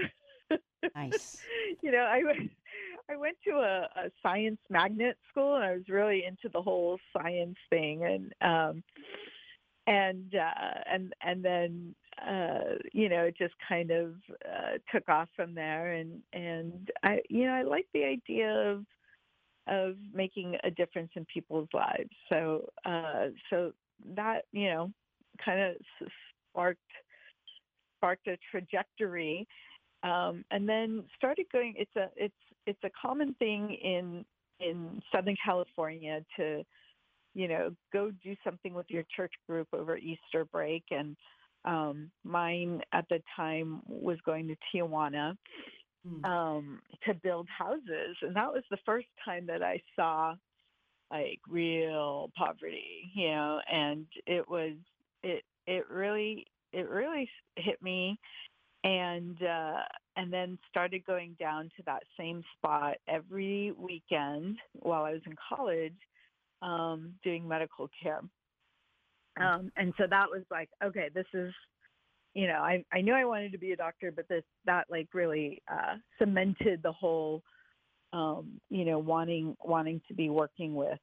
[0.95, 1.37] Nice.
[1.81, 2.51] you know, I went,
[3.09, 6.97] I went to a, a science magnet school, and I was really into the whole
[7.11, 8.83] science thing, and um,
[9.87, 14.13] and uh, and and then uh, you know, it just kind of
[14.45, 18.85] uh, took off from there, and and I, you know, I like the idea of
[19.67, 22.09] of making a difference in people's lives.
[22.29, 23.71] So uh, so
[24.15, 24.91] that you know,
[25.43, 25.75] kind of
[26.51, 26.79] sparked
[27.97, 29.47] sparked a trajectory
[30.03, 31.73] um, and then started going.
[31.77, 32.33] It's a it's
[32.67, 34.25] it's a common thing in
[34.59, 36.63] in Southern California to
[37.33, 41.15] you know go do something with your church group over Easter break, and
[41.65, 45.35] um, mine at the time was going to Tijuana
[46.23, 50.35] um, to build houses, and that was the first time that I saw
[51.11, 54.73] like real poverty, you know, and it was
[55.23, 58.19] it it really it really hit me
[58.83, 59.81] and uh,
[60.15, 65.35] and then started going down to that same spot every weekend while I was in
[65.49, 65.97] college,
[66.61, 68.21] um, doing medical care.
[69.37, 71.51] Um, and so that was like, okay, this is,
[72.35, 75.07] you know, I I knew I wanted to be a doctor, but this that like
[75.13, 77.41] really uh, cemented the whole,
[78.13, 80.99] um, you know, wanting wanting to be working with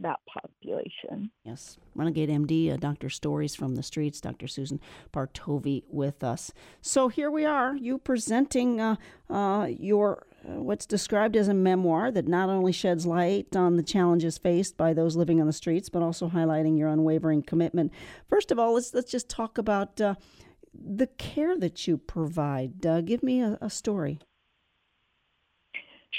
[0.00, 1.30] that population.
[1.44, 3.08] Yes, Renegade MD, uh, Dr.
[3.08, 4.48] Stories from the Streets, Dr.
[4.48, 4.80] Susan
[5.12, 6.52] Partovi with us.
[6.80, 8.96] So here we are, you presenting uh,
[9.30, 13.82] uh, your uh, what's described as a memoir that not only sheds light on the
[13.84, 17.92] challenges faced by those living on the streets, but also highlighting your unwavering commitment.
[18.28, 20.16] First of all, let's let's just talk about uh,
[20.74, 22.84] the care that you provide.
[22.84, 24.18] Uh, give me a, a story.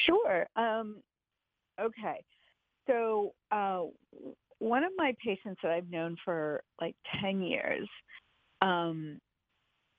[0.06, 0.46] Sure.
[0.56, 1.02] Um,
[1.80, 2.24] okay.
[2.88, 3.84] So uh,
[4.60, 7.88] one of my patients that I've known for like ten years,
[8.62, 9.20] um,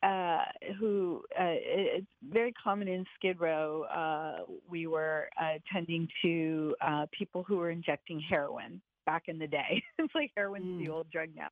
[0.03, 0.45] uh,
[0.79, 3.83] who uh, it's very common in Skid Row.
[3.85, 9.47] Uh, we were uh, tending to uh, people who were injecting heroin back in the
[9.47, 9.83] day.
[9.99, 10.95] it's like heroin's the Mm.
[10.95, 11.49] old drug now.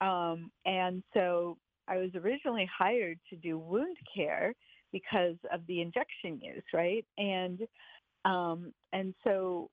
[0.00, 1.56] Um, and so
[1.88, 4.54] I was originally hired to do wound care
[4.92, 7.04] because of the injection use, right?
[7.18, 7.60] And
[8.24, 9.70] um, and so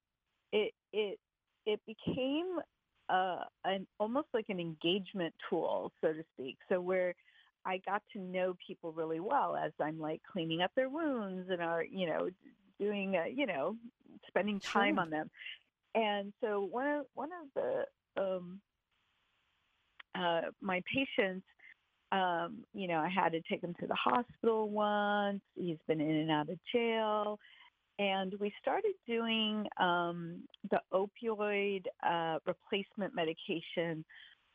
[0.51, 1.19] it it
[1.65, 2.59] it became
[3.09, 6.57] uh, an almost like an engagement tool, so to speak.
[6.69, 7.13] So where
[7.65, 11.61] I got to know people really well as I'm like cleaning up their wounds and
[11.61, 12.29] are you know
[12.79, 13.75] doing uh, you know
[14.27, 14.99] spending time Sure.
[14.99, 15.29] on them.
[15.95, 18.61] And so one of one of the um,
[20.15, 21.45] uh, my patients,
[22.11, 25.41] um, you know, I had to take him to the hospital once.
[25.55, 27.39] He's been in and out of jail.
[27.99, 34.05] And we started doing um, the opioid uh, replacement medication,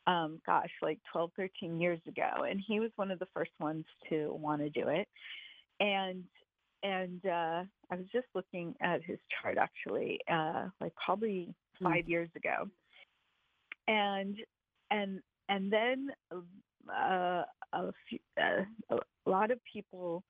[0.07, 2.43] um, gosh, like 12, 13 years ago.
[2.49, 5.07] And he was one of the first ones to want to do it.
[5.79, 6.23] And
[6.83, 11.85] and uh, I was just looking at his chart actually, uh, like probably Hmm.
[11.85, 12.69] five years ago.
[13.87, 14.37] And
[14.91, 15.19] and
[15.49, 16.09] and then
[16.89, 20.23] uh, a, few, uh, a lot of people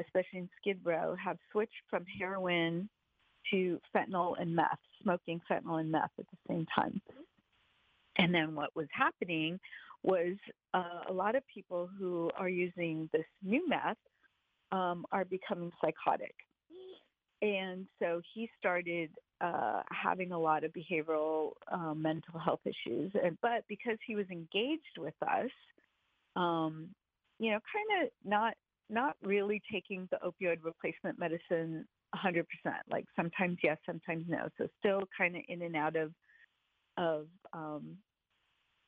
[0.00, 2.88] especially in Skid Row, have switched from heroin
[3.50, 7.00] to fentanyl and meth, smoking fentanyl and meth at the same time.
[8.16, 9.58] And then what was happening
[10.02, 10.36] was
[10.74, 13.96] uh, a lot of people who are using this new meth
[14.70, 16.34] um, are becoming psychotic.
[17.40, 19.10] And so he started
[19.40, 23.10] uh, having a lot of behavioral um, mental health issues.
[23.22, 25.50] And, but because he was engaged with us,
[26.36, 26.88] um,
[27.38, 28.54] you know, kind of not
[28.90, 32.44] not really taking the opioid replacement medicine 100%.
[32.90, 34.48] Like sometimes yes, sometimes no.
[34.58, 36.12] So still kind of in and out of
[36.98, 37.96] of um,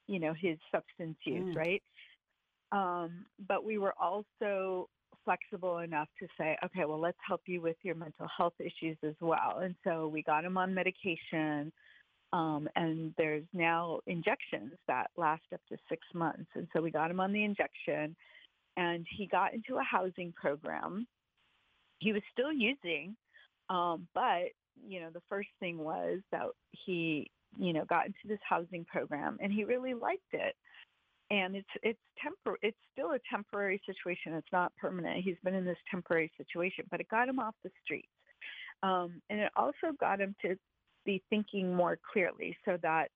[0.06, 1.56] you know his substance use, mm.
[1.56, 1.82] right?
[2.72, 4.88] Um, but we were also
[5.24, 9.14] flexible enough to say, okay, well, let's help you with your mental health issues as
[9.20, 9.60] well.
[9.62, 11.72] And so we got him on medication.
[12.34, 16.50] Um, and there's now injections that last up to six months.
[16.56, 18.16] And so we got him on the injection,
[18.76, 21.06] and he got into a housing program.
[22.00, 23.14] He was still using,
[23.70, 24.50] um, but
[24.84, 29.38] you know, the first thing was that he, you know, got into this housing program,
[29.40, 30.56] and he really liked it
[31.30, 34.34] and it's it's tempor- it's still a temporary situation.
[34.34, 35.24] It's not permanent.
[35.24, 38.08] He's been in this temporary situation, but it got him off the streets,
[38.82, 40.56] um, and it also got him to
[41.04, 43.08] be thinking more clearly, so that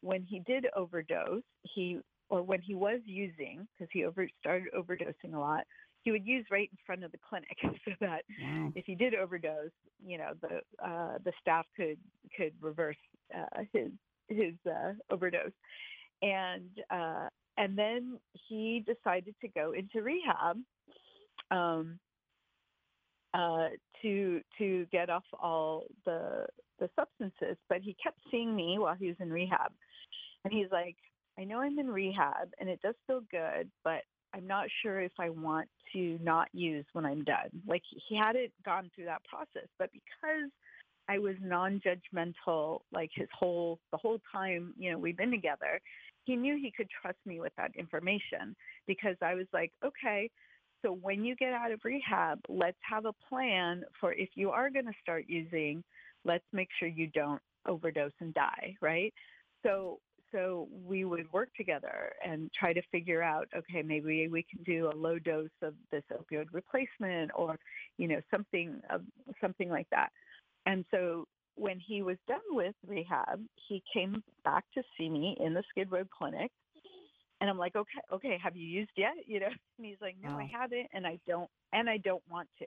[0.00, 5.34] when he did overdose, he or when he was using, because he over started overdosing
[5.34, 5.64] a lot,
[6.02, 8.72] he would use right in front of the clinic, so that wow.
[8.74, 9.70] if he did overdose,
[10.04, 11.98] you know the uh, the staff could
[12.36, 12.96] could reverse
[13.34, 13.90] uh, his
[14.28, 15.52] his uh, overdose
[16.22, 17.28] and uh,
[17.58, 18.18] and then
[18.48, 20.58] he decided to go into rehab
[21.50, 21.98] um,
[23.34, 23.68] uh,
[24.02, 26.46] to to get off all the
[26.78, 27.56] the substances.
[27.68, 29.72] But he kept seeing me while he was in rehab,
[30.44, 30.96] and he's like,
[31.38, 34.02] "I know I'm in rehab, and it does feel good, but
[34.34, 38.52] I'm not sure if I want to not use when I'm done." Like he hadn't
[38.64, 40.50] gone through that process, but because
[41.08, 45.80] I was non-judgmental, like his whole the whole time, you know, we've been together
[46.26, 48.54] he knew he could trust me with that information
[48.86, 50.28] because I was like, okay,
[50.84, 54.68] so when you get out of rehab, let's have a plan for if you are
[54.68, 55.82] going to start using,
[56.26, 59.12] let's make sure you don't overdose and die, right?
[59.62, 59.98] So
[60.32, 64.90] so we would work together and try to figure out okay maybe we can do
[64.92, 67.56] a low dose of this opioid replacement or
[67.96, 69.02] you know something of
[69.40, 70.08] something like that
[70.66, 75.54] and so when he was done with rehab, he came back to see me in
[75.54, 76.50] the Skid Row clinic.
[77.40, 79.14] And I'm like, okay, okay, have you used yet?
[79.26, 79.46] You know,
[79.78, 80.38] and he's like, no, wow.
[80.38, 82.66] I haven't, and I don't, and I don't want to.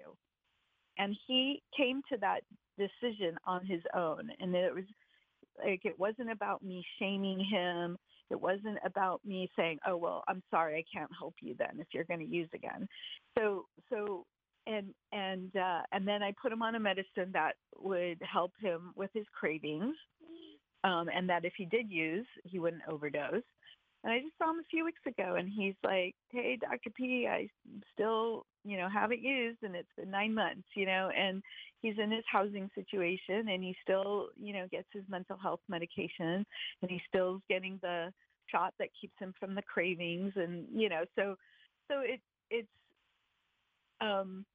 [0.99, 2.41] And he came to that
[2.77, 4.83] decision on his own, and it was
[5.63, 7.97] like it wasn't about me shaming him.
[8.29, 11.87] It wasn't about me saying, "Oh well, I'm sorry, I can't help you then if
[11.93, 12.87] you're going to use again."
[13.37, 14.25] So, so
[14.67, 18.91] and and uh, and then I put him on a medicine that would help him
[18.95, 19.95] with his cravings,
[20.83, 23.41] um, and that if he did use, he wouldn't overdose.
[24.03, 26.89] And I just saw him a few weeks ago, and he's like, "Hey, Dr.
[26.91, 27.49] P, I
[27.93, 31.43] still, you know, haven't used, and it's been nine months, you know." And
[31.81, 36.45] he's in his housing situation, and he still, you know, gets his mental health medication,
[36.81, 38.13] and he still's getting the
[38.47, 41.35] shot that keeps him from the cravings, and you know, so,
[41.89, 42.67] so it, it's,
[44.01, 44.45] um,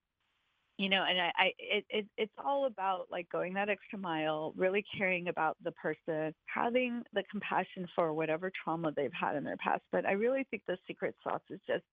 [0.76, 4.52] you know and i, I it, it it's all about like going that extra mile
[4.56, 9.56] really caring about the person having the compassion for whatever trauma they've had in their
[9.56, 11.84] past but i really think the secret sauce is just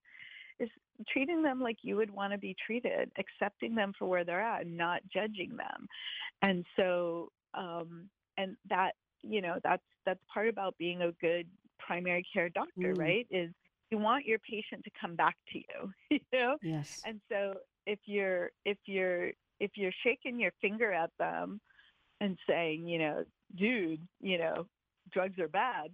[0.61, 0.69] is
[1.09, 4.65] treating them like you would want to be treated accepting them for where they're at
[4.65, 5.87] and not judging them.
[6.41, 8.91] And so um and that
[9.23, 11.47] you know that's that's part about being a good
[11.79, 12.97] primary care doctor mm.
[12.97, 13.51] right is
[13.89, 16.57] you want your patient to come back to you you know?
[16.61, 17.01] Yes.
[17.05, 17.55] And so
[17.85, 21.61] if you're if you're if you're shaking your finger at them
[22.19, 23.23] and saying, you know,
[23.55, 24.65] dude, you know,
[25.11, 25.91] drugs are bad,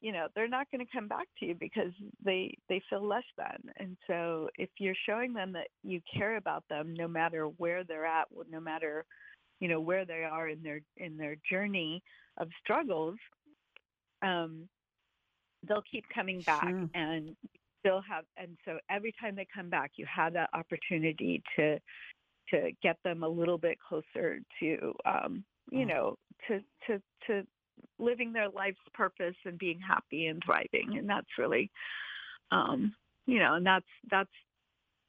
[0.00, 1.92] you know, they're not going to come back to you because
[2.24, 3.72] they they feel less than.
[3.78, 8.06] And so if you're showing them that you care about them no matter where they're
[8.06, 9.04] at, no matter
[9.60, 12.02] you know where they are in their in their journey
[12.38, 13.16] of struggles,
[14.22, 14.68] um,
[15.68, 16.88] they'll keep coming back sure.
[16.94, 17.36] and
[17.80, 21.78] still have and so every time they come back you have that opportunity to
[22.48, 26.16] to get them a little bit closer to um you know
[26.46, 27.42] to to to
[27.98, 31.70] living their life's purpose and being happy and thriving and that's really
[32.52, 32.94] um
[33.26, 34.30] you know and that's that's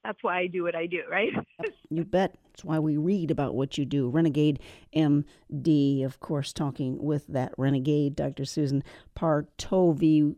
[0.04, 1.32] that's why I do what I do, right?
[1.90, 2.36] you bet.
[2.46, 4.10] That's why we read about what you do.
[4.10, 4.60] Renegade
[4.96, 8.46] MD, of course, talking with that renegade, Dr.
[8.46, 8.84] Susan
[9.18, 10.36] Partovi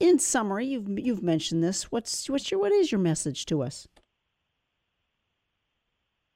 [0.00, 1.90] in summary, you've you've mentioned this.
[1.90, 3.88] What's what's your what is your message to us?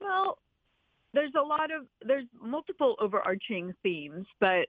[0.01, 0.39] Well,
[1.15, 4.67] there's a lot of there's multiple overarching themes, but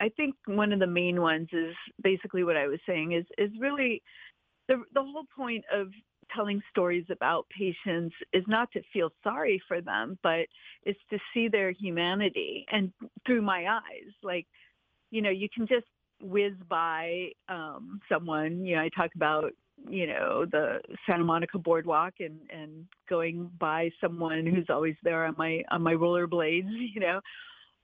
[0.00, 3.50] I think one of the main ones is basically what I was saying is is
[3.58, 4.02] really
[4.68, 5.88] the the whole point of
[6.34, 10.46] telling stories about patients is not to feel sorry for them, but
[10.84, 12.92] it's to see their humanity and
[13.26, 14.12] through my eyes.
[14.22, 14.46] Like,
[15.10, 15.86] you know, you can just
[16.20, 18.64] whiz by um, someone.
[18.64, 19.52] You know, I talk about
[19.88, 25.34] you know the Santa Monica boardwalk and and going by someone who's always there on
[25.38, 26.68] my on my rollerblades.
[26.94, 27.20] You know,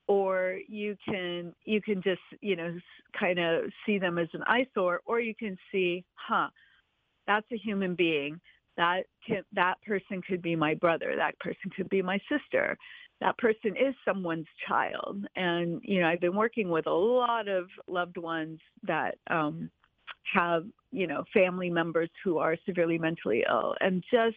[0.09, 2.79] or you can you can just you know
[3.19, 6.49] kind of see them as an eyesore, or you can see, huh,
[7.27, 8.41] that's a human being.
[8.77, 11.15] That can, that person could be my brother.
[11.17, 12.77] That person could be my sister.
[13.21, 15.25] That person is someone's child.
[15.37, 19.71] And you know, I've been working with a lot of loved ones that um,
[20.35, 24.37] have you know family members who are severely mentally ill, and just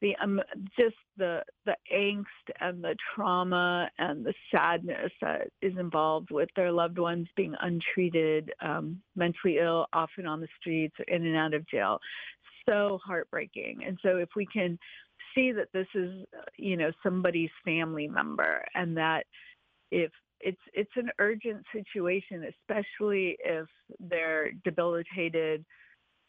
[0.00, 0.40] the um,
[0.78, 2.24] just the the angst
[2.60, 8.50] and the trauma and the sadness that is involved with their loved ones being untreated,
[8.60, 11.98] um, mentally ill, often on the streets, or in and out of jail,
[12.66, 13.80] so heartbreaking.
[13.86, 14.78] And so if we can
[15.38, 16.24] see that this is
[16.56, 19.24] you know somebody's family member and that
[19.90, 20.10] if
[20.40, 23.66] it's it's an urgent situation, especially if
[24.00, 25.64] they're debilitated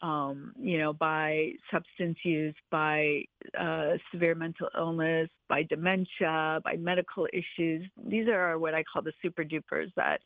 [0.02, 3.22] um, you know, by substance use, by
[3.58, 7.86] uh, severe mental illness, by dementia, by medical issues.
[8.06, 10.20] These are what I call the super dupers that,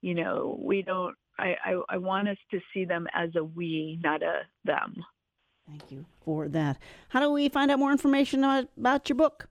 [0.00, 4.00] you know, we don't, I, I, I want us to see them as a we,
[4.02, 4.96] not a them.
[5.72, 6.78] Thank you for that.
[7.08, 9.48] How do we find out more information about your book?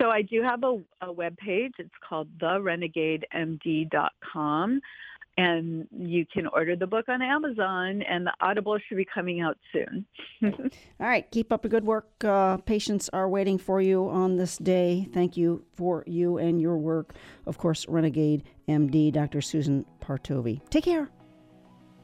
[0.00, 1.72] So I do have a, a web page.
[1.78, 4.80] It's called therenegademd.com
[5.36, 9.56] and you can order the book on Amazon, and the Audible should be coming out
[9.72, 10.04] soon.
[10.42, 10.52] All
[10.98, 12.08] right, keep up the good work.
[12.24, 15.08] Uh, patients are waiting for you on this day.
[15.14, 17.14] Thank you for you and your work.
[17.46, 19.40] Of course, Renegade MD, Dr.
[19.40, 20.60] Susan Partovi.
[20.70, 21.08] Take care.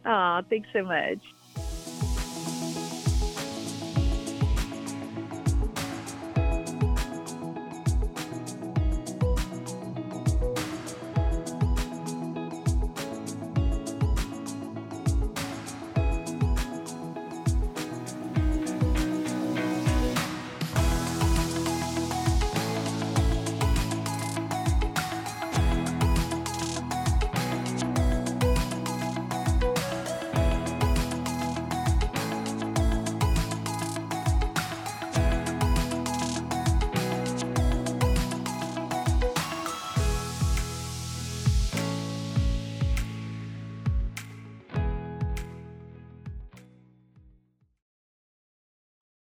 [0.04, 1.18] Ah, thanks so much.